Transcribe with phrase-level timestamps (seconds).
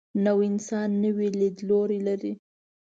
[0.25, 2.33] نوی انسان نوی لیدلوری لري